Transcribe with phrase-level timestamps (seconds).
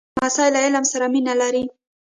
[0.21, 1.63] لمسی له علم سره مینه لري.